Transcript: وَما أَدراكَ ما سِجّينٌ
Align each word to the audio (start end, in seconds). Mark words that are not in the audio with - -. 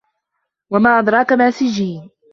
وَما 0.69 0.99
أَدراكَ 0.99 1.33
ما 1.33 1.51
سِجّينٌ 1.51 2.09